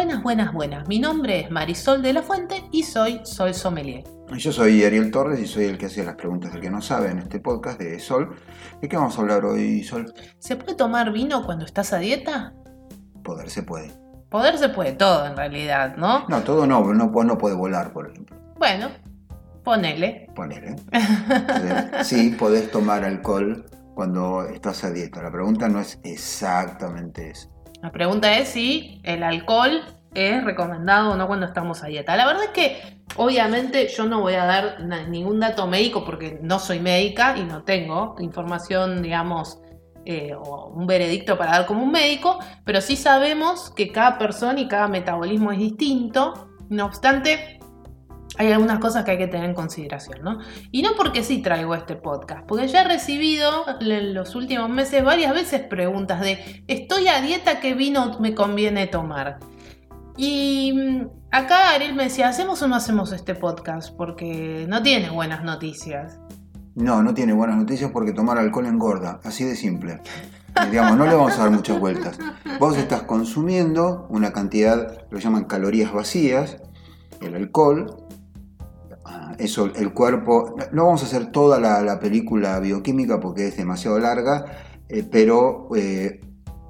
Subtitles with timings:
[0.00, 0.88] Buenas, buenas, buenas.
[0.88, 4.02] Mi nombre es Marisol de la Fuente y soy Sol Sommelier.
[4.34, 7.10] Yo soy Ariel Torres y soy el que hace las preguntas del que no sabe
[7.10, 8.34] en este podcast de Sol.
[8.80, 10.10] ¿De qué vamos a hablar hoy, Sol?
[10.38, 12.54] ¿Se puede tomar vino cuando estás a dieta?
[13.22, 13.92] Poder se puede.
[14.30, 16.26] Poder se puede todo en realidad, ¿no?
[16.28, 18.34] No, todo no, no, no puede volar, por ejemplo.
[18.56, 18.88] Bueno,
[19.64, 20.30] ponele.
[20.34, 20.76] Ponele.
[20.92, 25.22] Entonces, sí, podés tomar alcohol cuando estás a dieta.
[25.22, 27.50] La pregunta no es exactamente eso.
[27.82, 29.82] La pregunta es si el alcohol
[30.14, 32.16] es recomendado o no cuando estamos a dieta.
[32.16, 36.58] La verdad es que obviamente yo no voy a dar ningún dato médico porque no
[36.58, 39.60] soy médica y no tengo información, digamos,
[40.04, 44.58] eh, o un veredicto para dar como un médico, pero sí sabemos que cada persona
[44.58, 46.48] y cada metabolismo es distinto.
[46.68, 47.59] No obstante,
[48.40, 50.38] hay algunas cosas que hay que tener en consideración, ¿no?
[50.70, 53.50] Y no porque sí traigo este podcast, porque ya he recibido
[53.82, 57.60] en los últimos meses varias veces preguntas de ¿estoy a dieta?
[57.60, 59.40] ¿Qué vino me conviene tomar?
[60.16, 63.94] Y mm, acá Ariel me decía, ¿hacemos o no hacemos este podcast?
[63.94, 66.18] Porque no tiene buenas noticias.
[66.74, 70.00] No, no tiene buenas noticias porque tomar alcohol engorda, así de simple.
[70.70, 72.18] Digamos, no le vamos a dar muchas vueltas.
[72.58, 76.56] Vos estás consumiendo una cantidad, lo llaman calorías vacías,
[77.20, 78.06] el alcohol.
[79.40, 80.54] Eso, el cuerpo.
[80.72, 84.44] No vamos a hacer toda la, la película bioquímica porque es demasiado larga,
[84.88, 86.20] eh, pero eh,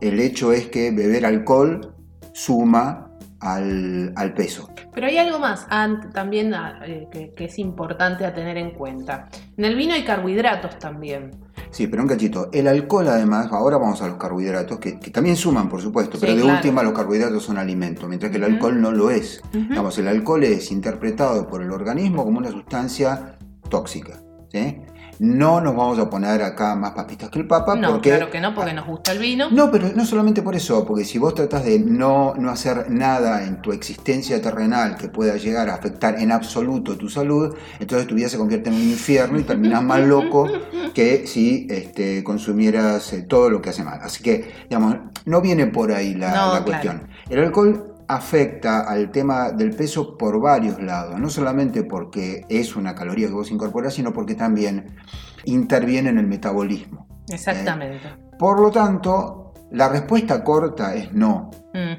[0.00, 1.94] el hecho es que beber alcohol
[2.32, 4.70] suma al, al peso.
[4.92, 5.66] Pero hay algo más
[6.12, 9.28] también ah, eh, que, que es importante a tener en cuenta.
[9.56, 11.30] En el vino hay carbohidratos también.
[11.70, 12.48] Sí, pero un cachito.
[12.52, 16.22] El alcohol, además, ahora vamos a los carbohidratos, que, que también suman, por supuesto, Sí,
[16.22, 16.56] pero de claro.
[16.56, 19.40] última los carbohidratos son alimento, mientras que el alcohol no lo es.
[19.52, 23.38] Digamos, el alcohol es interpretado por el organismo como una sustancia
[23.68, 24.20] tóxica.
[24.52, 24.78] ¿sí?
[25.20, 28.08] No nos vamos a poner acá más papistas que el Papa, No, porque...
[28.08, 29.50] claro que no, porque nos gusta el vino.
[29.50, 33.44] No, pero no solamente por eso, porque si vos tratás de no, no hacer nada
[33.44, 38.14] en tu existencia terrenal que pueda llegar a afectar en absoluto tu salud, entonces tu
[38.14, 40.48] vida se convierte en un infierno y terminás más loco
[40.94, 44.00] que si este, consumieras eh, todo lo que hace mal.
[44.02, 47.02] Así que, digamos, no viene por ahí la, No, la cuestión.
[47.28, 52.94] El alcohol afecta al tema del peso por varios lados, no solamente porque es una
[52.94, 54.96] caloría que vos incorporás, sino porque también
[55.44, 57.06] interviene en el metabolismo.
[57.28, 58.08] Exactamente.
[58.36, 59.39] Por lo tanto,
[59.70, 61.50] la respuesta corta es no.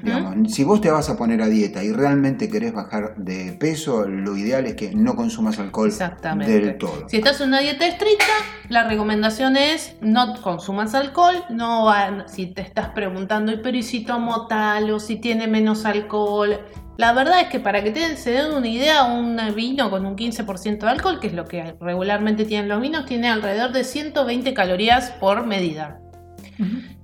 [0.02, 4.06] Digamos, si vos te vas a poner a dieta y realmente querés bajar de peso,
[4.06, 6.52] lo ideal es que no consumas alcohol Exactamente.
[6.60, 7.08] del todo.
[7.08, 8.24] Si estás en una dieta estricta,
[8.68, 11.36] la recomendación es no consumas alcohol.
[11.48, 11.90] No
[12.26, 16.60] si te estás preguntando, "Y, pero ¿y si tomo tal o si tiene menos alcohol?
[16.98, 20.14] La verdad es que para que te, se den una idea, un vino con un
[20.14, 24.52] 15% de alcohol, que es lo que regularmente tienen los vinos, tiene alrededor de 120
[24.52, 25.98] calorías por medida.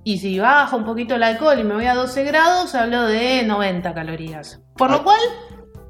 [0.03, 3.43] Y si baja un poquito el alcohol y me voy a 12 grados, hablo de
[3.45, 4.61] 90 calorías.
[4.77, 4.97] Por Ah.
[4.97, 5.19] lo cual,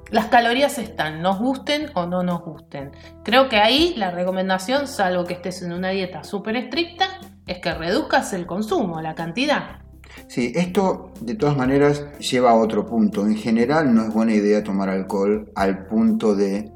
[0.10, 2.92] las calorías están, nos gusten o no nos gusten.
[3.24, 7.06] Creo que ahí la recomendación, salvo que estés en una dieta súper estricta,
[7.46, 9.82] es que reduzcas el consumo, la cantidad.
[10.28, 13.22] Sí, esto de todas maneras lleva a otro punto.
[13.28, 16.72] En general no es buena idea tomar alcohol al punto de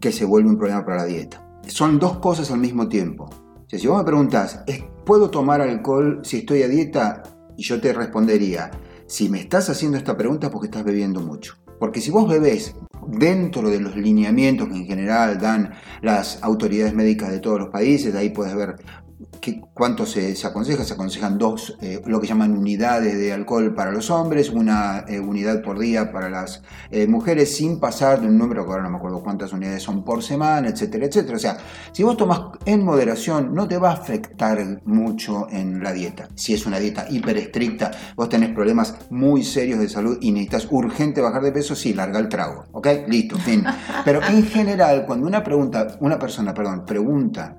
[0.00, 1.42] que se vuelve un problema para la dieta.
[1.66, 3.24] Son dos cosas al mismo tiempo.
[3.24, 7.24] O sea, si vos me preguntás, ¿es- ¿puedo tomar alcohol si estoy a dieta?
[7.56, 8.70] Y yo te respondería,
[9.08, 11.56] si me estás haciendo esta pregunta porque estás bebiendo mucho.
[11.80, 12.76] Porque si vos bebés
[13.08, 18.14] dentro de los lineamientos que en general dan las autoridades médicas de todos los países,
[18.14, 18.76] ahí puedes ver
[19.74, 20.84] cuánto se, se aconseja.
[20.84, 25.20] Se aconsejan dos, eh, lo que llaman unidades de alcohol para los hombres, una eh,
[25.20, 28.90] unidad por día para las eh, mujeres, sin pasar de un número, que ahora no
[28.90, 31.36] me acuerdo cuántas unidades son por semana, etcétera, etcétera.
[31.36, 31.58] O sea,
[31.92, 36.28] si vos tomas en moderación, no te va a afectar mucho en la dieta.
[36.34, 40.68] Si es una dieta hiper estricta, vos tenés problemas muy serios de salud y necesitas
[40.70, 42.64] urgente bajar de peso, sí, larga el trago.
[42.72, 42.88] ¿Ok?
[43.08, 43.64] Listo, fin.
[44.04, 47.56] Pero en general, cuando una pregunta, una persona, perdón, pregunta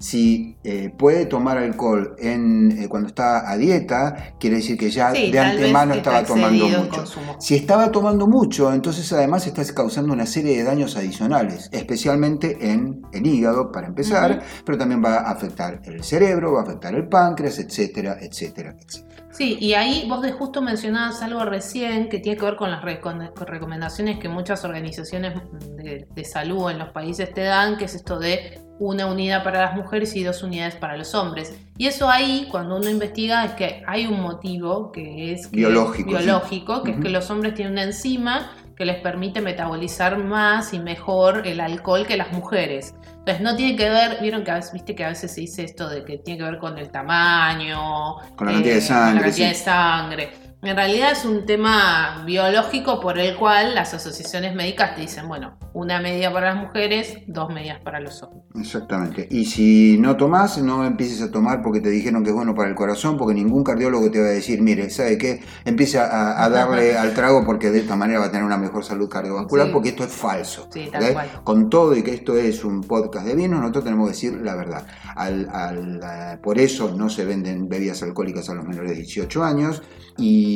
[0.00, 5.12] Si eh, puede tomar alcohol en, eh, cuando está a dieta, quiere decir que ya
[5.14, 6.88] Sí, de antemano estaba tomando mucho.
[6.90, 7.36] consumo.
[7.38, 13.02] Si estaba tomando mucho, entonces además estás causando una serie de daños adicionales, especialmente en
[13.12, 17.06] el hígado, para empezar, pero también va a afectar el cerebro, va a afectar el
[17.06, 19.10] páncreas, etcétera, etcétera, etcétera.
[19.32, 22.82] Sí, y ahí vos de justo mencionabas algo recién que tiene que ver con las
[22.82, 25.34] recomendaciones que muchas organizaciones
[25.76, 29.60] de, de salud en los países te dan, que es esto de una unidad para
[29.60, 31.54] las mujeres y dos unidades para los hombres.
[31.76, 36.08] Y eso ahí, cuando uno investiga, es que hay un motivo que es que- Biológico,
[36.10, 40.78] biológico, que es que los hombres tienen una enzima que les permite metabolizar más y
[40.78, 42.94] mejor el alcohol que las mujeres.
[43.18, 45.62] Entonces no tiene que ver, vieron que a veces, viste que a veces se dice
[45.64, 49.14] esto de que tiene que ver con el tamaño, Con la cantidad de con sangre,
[49.16, 49.52] la cantidad sí.
[49.52, 50.30] de sangre.
[50.62, 55.56] En realidad es un tema biológico por el cual las asociaciones médicas te dicen, bueno,
[55.72, 58.44] una media para las mujeres, dos medias para los hombres.
[58.60, 59.26] Exactamente.
[59.30, 62.68] Y si no tomás, no empieces a tomar porque te dijeron que es bueno para
[62.68, 65.40] el corazón, porque ningún cardiólogo te va a decir, mire, ¿sabe qué?
[65.64, 68.84] Empieza a, a darle al trago porque de esta manera va a tener una mejor
[68.84, 69.72] salud cardiovascular, Sí.
[69.72, 70.68] porque esto es falso.
[70.70, 71.28] Sí, tal cual.
[71.42, 74.56] Con todo y que esto es un podcast de vino, nosotros tenemos que decir la
[74.56, 74.86] verdad.
[75.16, 79.42] Al- al, eh, por eso no se venden bebidas alcohólicas a los menores de 18
[79.42, 79.82] años
[80.18, 80.49] y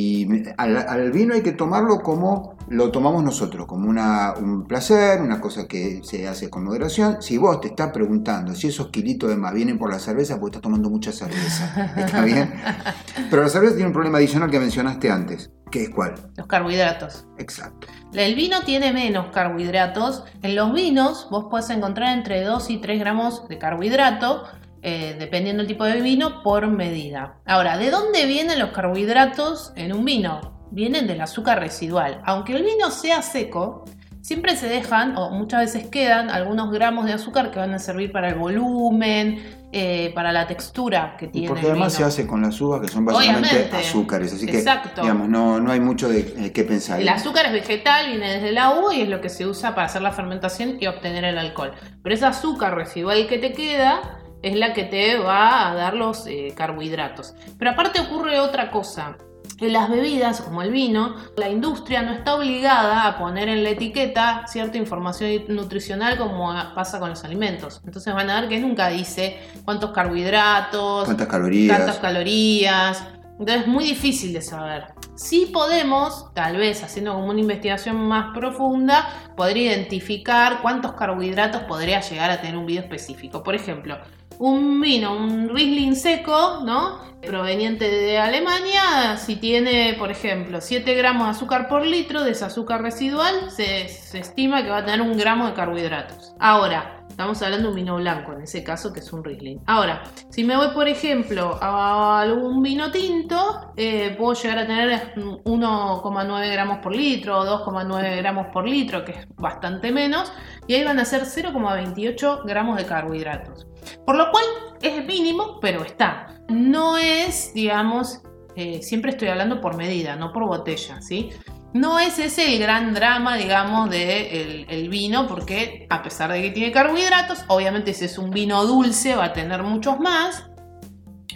[0.57, 5.39] al, al vino hay que tomarlo como lo tomamos nosotros, como una, un placer, una
[5.39, 7.21] cosa que se hace con moderación.
[7.21, 10.57] Si vos te estás preguntando si esos kilitos de más vienen por la cerveza, porque
[10.57, 12.53] estás tomando mucha cerveza, ¿está bien?
[13.29, 16.15] Pero la cerveza tiene un problema adicional que mencionaste antes, que es cuál?
[16.35, 17.27] Los carbohidratos.
[17.37, 17.87] Exacto.
[18.13, 20.23] El vino tiene menos carbohidratos.
[20.41, 24.43] En los vinos vos podés encontrar entre 2 y 3 gramos de carbohidrato,
[24.87, 27.39] eh, dependiendo del tipo de vino, por medida.
[27.47, 30.67] Ahora, ¿de dónde vienen los carbohidratos en un vino?
[30.69, 32.21] Vienen del azúcar residual.
[32.23, 33.85] Aunque el vino sea seco,
[34.21, 38.11] siempre se dejan, o muchas veces quedan, algunos gramos de azúcar que van a servir
[38.11, 39.41] para el volumen,
[39.71, 41.97] eh, para la textura que tiene porque el además vino.
[42.07, 43.77] se hace con las uvas, que son básicamente Obviamente.
[43.77, 45.01] azúcares, así que Exacto.
[45.01, 47.01] digamos, no, no hay mucho de eh, qué pensar.
[47.01, 49.87] El azúcar es vegetal, viene desde la uva y es lo que se usa para
[49.87, 51.71] hacer la fermentación y obtener el alcohol.
[52.03, 56.27] Pero ese azúcar residual que te queda es la que te va a dar los
[56.27, 57.33] eh, carbohidratos.
[57.57, 59.17] Pero aparte ocurre otra cosa.
[59.59, 63.69] En las bebidas, como el vino, la industria no está obligada a poner en la
[63.69, 67.81] etiqueta cierta información nutricional como pasa con los alimentos.
[67.85, 71.97] Entonces van a ver que nunca dice cuántos carbohidratos, ¿Cuántas calorías?
[71.99, 73.03] calorías.
[73.39, 74.85] Entonces es muy difícil de saber.
[75.15, 82.01] Sí podemos, tal vez haciendo como una investigación más profunda, poder identificar cuántos carbohidratos podría
[82.01, 83.43] llegar a tener un vino específico.
[83.43, 83.97] Por ejemplo,
[84.39, 86.99] un vino, un Riesling seco, ¿no?
[87.21, 92.45] Proveniente de Alemania, si tiene, por ejemplo, 7 gramos de azúcar por litro, de ese
[92.45, 96.33] azúcar residual, se, se estima que va a tener un gramo de carbohidratos.
[96.39, 99.61] Ahora, estamos hablando de un vino blanco, en ese caso, que es un Riesling.
[99.67, 105.13] Ahora, si me voy, por ejemplo, a algún vino tinto, eh, puedo llegar a tener
[105.15, 110.33] 1,9 gramos por litro o 2,9 gramos por litro, que es bastante menos,
[110.67, 113.65] y ahí van a ser 0,28 gramos de carbohidratos.
[114.05, 114.43] Por lo cual
[114.81, 116.35] es mínimo, pero está.
[116.49, 118.23] No es, digamos,
[118.57, 121.29] eh, siempre estoy hablando por medida, no por botella, ¿sí?
[121.75, 126.41] No es ese el gran drama, digamos, del de el vino, porque a pesar de
[126.41, 130.45] que tiene carbohidratos, obviamente si es un vino dulce va a tener muchos más.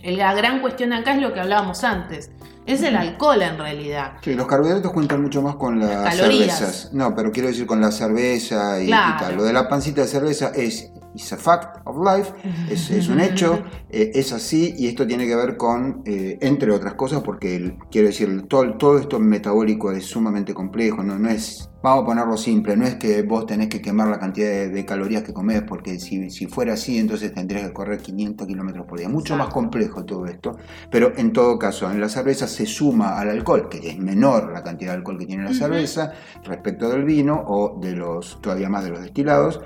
[0.02, 2.32] La gran cuestión acá es lo que hablábamos antes.
[2.66, 4.14] Es el alcohol en realidad.
[4.22, 6.90] Sí, los carbohidratos cuentan mucho más con las cervezas.
[6.94, 9.36] No, pero quiero decir con la cerveza y, y tal.
[9.36, 12.32] Lo de la pancita de cerveza es is a fact of life,
[12.72, 16.72] es, es un hecho, eh, es así y esto tiene que ver con, eh, entre
[16.72, 21.30] otras cosas, porque el- quiero decir, todo, todo esto metabólico es sumamente complejo, no, no
[21.30, 24.70] es, vamos a ponerlo simple, no es que vos tenés que quemar la cantidad de,
[24.70, 28.86] de calorías que comés, porque si, si fuera así, entonces tendrías que correr 500 kilómetros
[28.86, 29.10] por día.
[29.10, 30.58] Mucho más complejo todo esto,
[30.92, 34.62] pero en todo caso, en la cerveza se suma al alcohol, que es menor la
[34.64, 36.12] cantidad de alcohol que tiene la cerveza
[36.44, 39.62] respecto del vino o de los, todavía más de los destilados,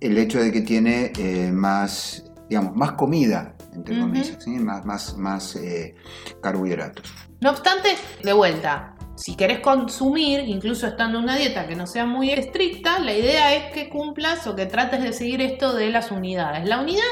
[0.00, 4.50] el hecho de que tiene eh, más, digamos, más comida, entre comillas, ¿sí?
[4.50, 5.94] más, más, más eh,
[6.40, 7.12] carbohidratos.
[7.40, 7.90] No obstante,
[8.22, 12.98] de vuelta, si querés consumir, incluso estando en una dieta que no sea muy estricta,
[12.98, 16.66] la idea es que cumplas o que trates de seguir esto de las unidades.
[16.68, 17.02] La unidad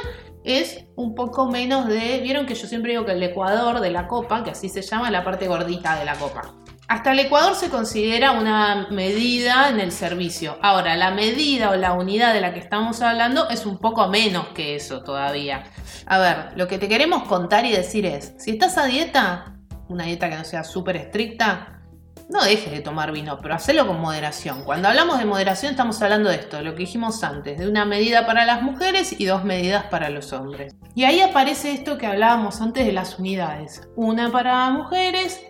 [0.44, 4.06] es un poco menos de, vieron que yo siempre digo que el ecuador de la
[4.06, 6.54] copa, que así se llama la parte gordita de la copa.
[6.86, 10.58] Hasta el ecuador se considera una medida en el servicio.
[10.60, 14.48] Ahora, la medida o la unidad de la que estamos hablando es un poco menos
[14.48, 15.64] que eso todavía.
[16.06, 19.56] A ver, lo que te queremos contar y decir es, si estás a dieta,
[19.88, 21.80] una dieta que no sea súper estricta,
[22.28, 24.64] no deje de tomar vino, pero hacelo con moderación.
[24.64, 28.26] Cuando hablamos de moderación estamos hablando de esto, lo que dijimos antes, de una medida
[28.26, 30.74] para las mujeres y dos medidas para los hombres.
[30.94, 35.40] Y ahí aparece esto que hablábamos antes de las unidades, una para mujeres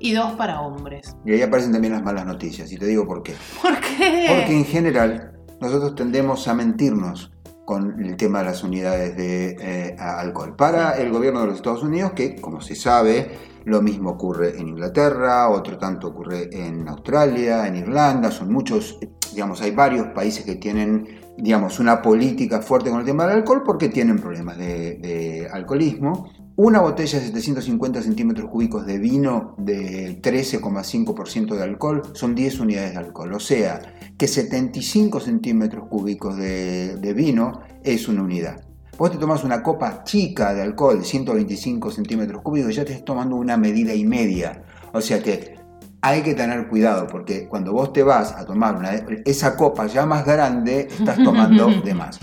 [0.00, 1.16] y dos para hombres.
[1.24, 3.34] Y ahí aparecen también las malas noticias, y te digo por qué.
[3.62, 4.26] ¿Por qué?
[4.28, 7.30] Porque en general nosotros tendemos a mentirnos
[7.64, 10.56] con el tema de las unidades de eh, alcohol.
[10.56, 13.30] Para el gobierno de los Estados Unidos, que como se sabe,
[13.64, 18.98] lo mismo ocurre en Inglaterra, otro tanto ocurre en Australia, en Irlanda, son muchos,
[19.32, 23.62] digamos, hay varios países que tienen, digamos, una política fuerte con el tema del alcohol
[23.64, 26.28] porque tienen problemas de, de alcoholismo.
[26.62, 32.92] Una botella de 750 centímetros cúbicos de vino de 13,5% de alcohol son 10 unidades
[32.92, 33.32] de alcohol.
[33.32, 33.80] O sea,
[34.18, 38.60] que 75 centímetros cúbicos de, de vino es una unidad.
[38.98, 42.92] Vos te tomas una copa chica de alcohol de 125 centímetros cúbicos y ya te
[42.92, 44.62] estás tomando una medida y media.
[44.92, 45.54] O sea que
[46.02, 48.90] hay que tener cuidado porque cuando vos te vas a tomar una,
[49.24, 52.20] esa copa ya más grande, estás tomando de más.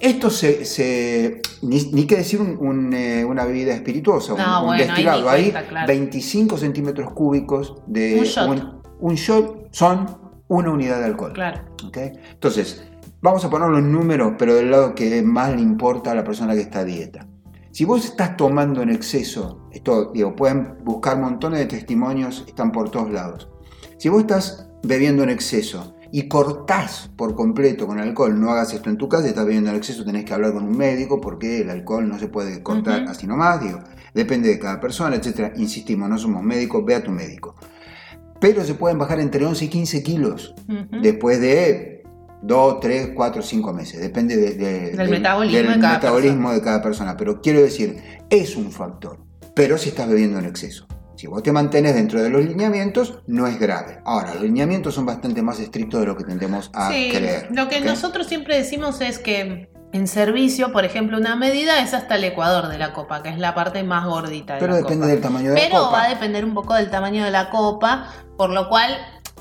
[0.00, 2.40] Esto se, ni, que decir
[2.92, 5.28] eh, una bebida espirituosa, un, destilado.
[5.28, 5.52] Ahí,
[5.86, 8.22] 25 centímetros cúbicos de
[9.00, 9.68] un shot.
[9.70, 10.06] son
[10.48, 11.32] una unidad de alcohol.
[11.32, 11.60] Claro.
[11.94, 12.84] Entonces,
[13.22, 16.54] vamos a ponerlo en números, pero del lado que más le importa a la persona
[16.54, 17.26] que está a dieta.
[17.72, 22.90] Si vos estás tomando en exceso, esto digo, pueden buscar montones de testimonios, están por
[22.90, 23.48] todos lados.
[23.98, 28.90] Si vos estás bebiendo en exceso y cortás por completo con alcohol, no hagas esto
[28.90, 31.70] en tu casa, estás bebiendo en exceso, tenés que hablar con un médico porque el
[31.70, 33.80] alcohol no se puede cortar así nomás, digo,
[34.14, 35.52] depende de cada persona, etc.
[35.56, 37.56] Insistimos, no somos médicos, ve a tu médico.
[38.40, 40.54] Pero se pueden bajar entre 11 y 15 kilos
[41.02, 42.04] después de
[42.42, 47.16] 2, 3, 4, 5 meses, depende del, metabolismo, de, cada metabolismo de cada persona.
[47.16, 47.96] Pero quiero decir,
[48.30, 49.18] es un factor,
[49.54, 50.86] pero si estás bebiendo en exceso.
[51.16, 54.00] Si vos te mantienes dentro de los lineamientos, no es grave.
[54.04, 57.48] Ahora, los lineamientos son bastante más estrictos de lo que tendemos a sí, creer.
[57.50, 62.16] Lo que nosotros siempre decimos es que en servicio, por ejemplo, una medida es hasta
[62.16, 65.06] el ecuador de la copa, que es la parte más gordita de Pero la depende
[65.06, 65.70] del tamaño de la copa.
[65.70, 68.94] Pero va a depender un poco del tamaño de la copa, por lo cual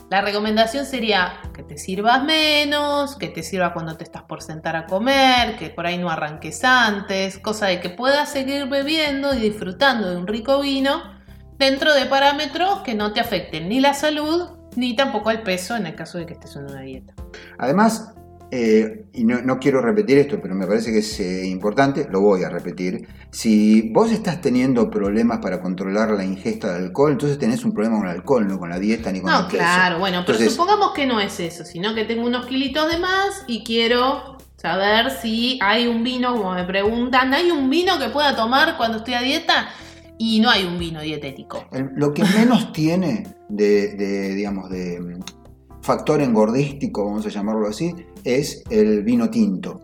[0.10, 4.77] la recomendación sería que te sirvas menos, que te sirva cuando te estás por sentar
[4.77, 9.39] a comer, que por ahí no arranques antes, cosa de que puedas seguir bebiendo y
[9.39, 11.14] disfrutando de un rico vino
[11.57, 15.85] dentro de parámetros que no te afecten ni la salud ni tampoco el peso en
[15.85, 17.13] el caso de que estés en una dieta.
[17.57, 18.13] Además,
[18.51, 22.43] eh, y no, quiero repetir esto, pero me parece que es eh, importante, lo voy
[22.43, 23.07] a repetir.
[23.31, 27.97] Si vos estás teniendo problemas para controlar la ingesta de alcohol, entonces tenés un problema
[27.97, 29.57] con el alcohol, no con la dieta ni con el peso.
[29.57, 33.43] claro, bueno, pero supongamos que no es eso, sino que tengo unos kilitos de más
[33.47, 38.35] y quiero saber si hay un vino, como me preguntan, ¿hay un vino que pueda
[38.35, 39.69] tomar cuando estoy a dieta?
[40.17, 41.65] Y no hay un vino dietético.
[41.95, 47.93] lo que menos tiene de, digamos, de mm, factor engordístico, vamos a llamarlo así,
[48.24, 49.81] es el vino tinto.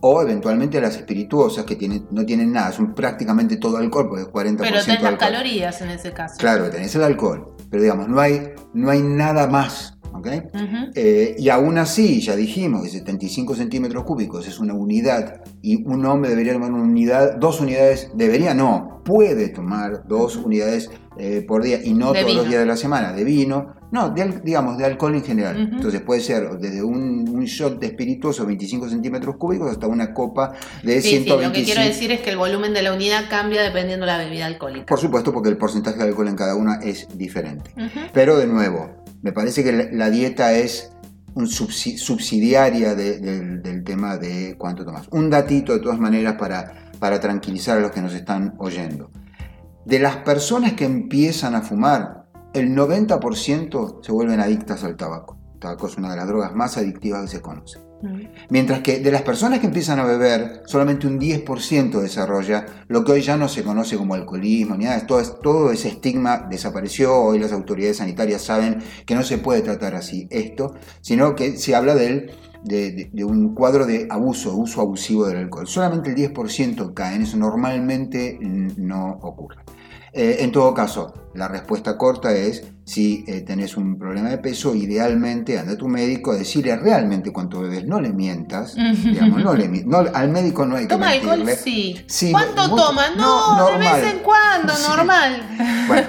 [0.00, 4.28] O eventualmente las espirituosas que tienen, no tienen nada, son prácticamente todo alcohol, porque es
[4.28, 6.36] 40% Pero tenés las calorías en ese caso.
[6.38, 9.96] Claro, tenés el alcohol, pero digamos, no hay, no hay nada más
[10.94, 16.04] eh, y aún así, ya dijimos que 75 centímetros cúbicos es una unidad y un
[16.06, 21.62] hombre debería tomar una unidad, dos unidades, debería no, puede tomar dos unidades eh, por
[21.62, 25.14] día y no todos los días de la semana de vino, no, digamos, de alcohol
[25.14, 25.70] en general.
[25.72, 31.00] Entonces puede ser desde un, shot de espirituoso 25 centímetros cúbicos hasta una copa de
[31.00, 31.38] sí, 125.
[31.38, 34.12] Sí, lo que quiero decir es que el volumen de la unidad cambia dependiendo de
[34.12, 34.86] la bebida alcohólica.
[34.86, 37.70] Por supuesto, porque el porcentaje de alcohol en cada una es diferente.
[38.12, 38.90] Pero de nuevo,
[39.22, 40.90] me parece que la dieta es
[41.36, 45.06] un subsidiaria del tema de cuánto tomas.
[45.10, 49.10] Un datito de todas maneras para, para tranquilizar a los que nos están oyendo.
[49.84, 55.38] De las personas que empiezan a fumar, el 90% se vuelven adictas al tabaco.
[55.54, 57.86] El tabaco es una de las drogas más adictivas que se conoce.
[58.50, 63.12] Mientras que de las personas que empiezan a beber, solamente un 10% desarrolla lo que
[63.12, 65.06] hoy ya no se conoce como alcoholismo, ni nada.
[65.06, 67.14] Todo, todo ese estigma desapareció.
[67.14, 71.74] Hoy las autoridades sanitarias saben que no se puede tratar así esto, sino que se
[71.74, 71.94] habla
[72.66, 75.66] de, un cuadro de abuso, uso abusivo del alcohol.
[75.66, 79.56] Solamente el 10% cae en eso, normalmente no ocurre.
[80.12, 84.72] Eh, en todo caso, la respuesta corta es, si eh, tenés un problema de peso,
[84.72, 89.54] idealmente anda a tu médico a decirle realmente cuánto bebes, no le mientas, digamos, no
[89.54, 91.44] le, al médico no hay que ¿Toma alcohol?
[91.58, 92.06] Sí.
[92.30, 93.10] ¿Cuánto toma?
[93.16, 95.42] No, de vez en cuando, normal.
[95.86, 96.08] Bueno,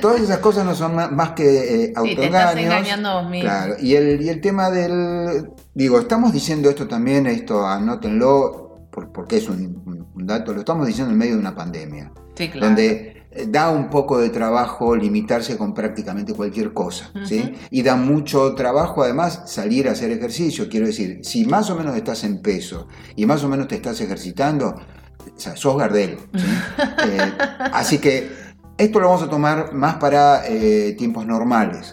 [0.00, 3.00] todas esas cosas no son más, que eh, autoengaños.
[3.42, 5.50] Claro, y el, y el tema del...
[5.72, 11.18] Digo, estamos diciendo esto también, esto anótenlo, porque es un, dato, lo estamos diciendo en
[11.18, 12.12] medio de una pandemia.
[12.34, 12.66] Sí, claro.
[12.66, 13.13] Donde
[13.48, 17.54] da un poco de trabajo limitarse con prácticamente cualquier cosa, ¿sí?
[17.70, 20.68] Y da mucho trabajo además salir a hacer ejercicio.
[20.68, 22.86] Quiero decir, si más o menos estás en peso
[23.16, 26.18] y más o menos te estás ejercitando, o sea, sos Gardel.
[26.34, 26.46] ¿sí?
[27.06, 27.32] Eh,
[27.72, 28.30] así que
[28.76, 31.92] esto lo vamos a tomar más para eh, tiempos normales.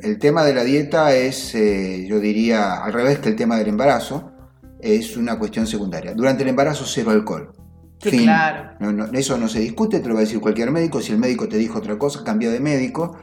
[0.00, 3.68] El tema de la dieta es, eh, yo diría, al revés que el tema del
[3.68, 4.32] embarazo,
[4.80, 6.14] es una cuestión secundaria.
[6.14, 7.52] Durante el embarazo, cero alcohol.
[8.00, 8.22] Sí, Fin.
[8.24, 8.70] claro.
[8.78, 11.00] No, no, eso no se discute, te lo va a decir cualquier médico.
[11.00, 13.18] Si el médico te dijo otra cosa, cambia de médico.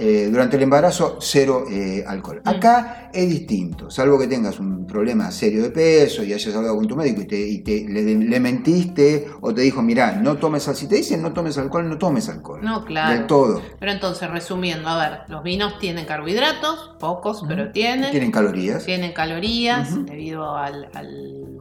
[0.00, 2.40] Eh, durante el embarazo, cero eh, alcohol.
[2.44, 2.48] Mm.
[2.48, 6.86] Acá es distinto, salvo que tengas un problema serio de peso y hayas hablado con
[6.86, 10.68] tu médico y, te, y te- le, le mentiste o te dijo, mira, no tomes
[10.68, 10.80] alcohol.
[10.80, 12.60] Si te dicen no tomes alcohol, no tomes alcohol.
[12.62, 13.18] No, claro.
[13.18, 13.60] De todo.
[13.80, 18.12] Pero entonces, resumiendo, a ver, los vinos tienen carbohidratos, pocos, pero tienen.
[18.12, 21.58] Tienen calorías, Tienen calorías debido al, al,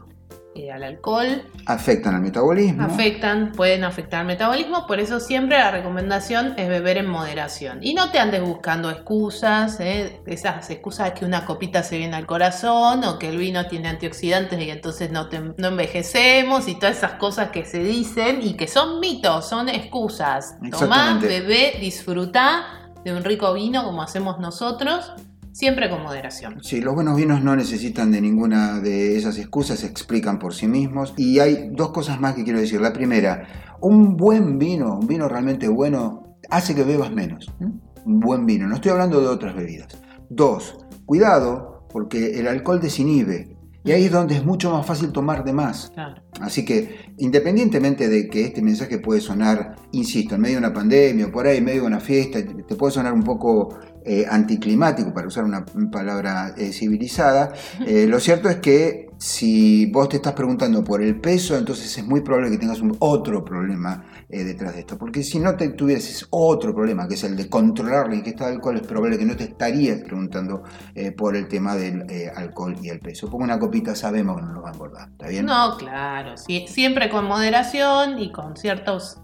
[0.57, 1.43] eh, al alcohol.
[1.65, 2.83] afectan al metabolismo.
[2.83, 7.79] Afectan, pueden afectar el metabolismo, por eso siempre la recomendación es beber en moderación.
[7.81, 10.19] Y no te andes buscando excusas, ¿eh?
[10.25, 14.59] esas excusas que una copita se viene al corazón o que el vino tiene antioxidantes
[14.61, 18.67] y entonces no, te- no envejecemos y todas esas cosas que se dicen y que
[18.67, 20.55] son mitos, son excusas.
[20.71, 22.63] Tomá, bebé, disfrutá
[23.03, 25.11] de un rico vino como hacemos nosotros,
[25.57, 26.63] siempre con moderación.
[26.63, 30.67] Sí, los buenos vinos no necesitan de ninguna de esas excusas, se explican por sí
[30.67, 31.15] mismos.
[31.17, 32.79] Y hay dos cosas más que quiero decir.
[32.79, 33.47] La primera,
[33.81, 37.51] un buen vino, un vino realmente bueno, hace que bebas menos.
[37.59, 39.87] Un buen vino, no estoy hablando de otras bebidas.
[40.29, 43.57] Dos, cuidado, porque el alcohol desinhibe.
[43.83, 45.91] Y ahí es donde es mucho más fácil tomar de más.
[45.93, 46.21] Claro.
[46.41, 51.27] Así que, independientemente de que este mensaje puede sonar, insisto, en medio de una pandemia
[51.27, 55.13] o por ahí en medio de una fiesta, te puede sonar un poco eh, anticlimático,
[55.13, 57.53] para usar una palabra eh, civilizada,
[57.85, 62.05] eh, lo cierto es que si vos te estás preguntando por el peso, entonces es
[62.05, 64.97] muy probable que tengas un otro problema eh, detrás de esto.
[64.97, 68.55] Porque si no te tuvieses otro problema, que es el de controlar la ingesta de
[68.55, 72.75] alcohol, es probable que no te estarías preguntando eh, por el tema del eh, alcohol
[72.81, 73.29] y el peso.
[73.29, 75.45] Porque una copita sabemos que no nos va a engordar, ¿está bien?
[75.45, 79.17] No, claro, siempre con moderación y con ciertos,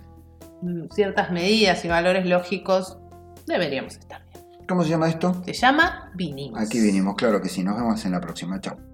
[0.61, 2.97] mm, ciertas medidas y valores lógicos
[3.45, 4.22] deberíamos estar.
[4.67, 5.41] ¿Cómo se llama esto?
[5.45, 6.59] Se llama vinimos.
[6.59, 7.63] Aquí vinimos, claro que sí.
[7.63, 8.59] Nos vemos en la próxima.
[8.59, 8.92] Chao.